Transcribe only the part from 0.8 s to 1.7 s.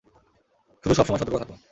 শুধু, সবসময় সতর্ক থাকো।